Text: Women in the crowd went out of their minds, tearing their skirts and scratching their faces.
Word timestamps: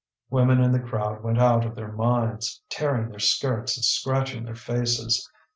Women 0.31 0.59
in 0.63 0.71
the 0.71 0.79
crowd 0.79 1.21
went 1.23 1.37
out 1.37 1.63
of 1.63 1.75
their 1.75 1.91
minds, 1.91 2.59
tearing 2.69 3.09
their 3.09 3.19
skirts 3.19 3.77
and 3.77 3.85
scratching 3.85 4.45
their 4.45 4.55
faces. 4.55 5.29